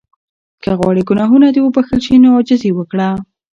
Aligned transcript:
که 0.63 0.69
غواړې 0.79 1.01
ګناهونه 1.09 1.47
دې 1.55 1.61
وبخښل 1.63 1.99
شي 2.05 2.15
نو 2.23 2.27
عاجزي 2.35 2.71
وکړه. 2.73 3.09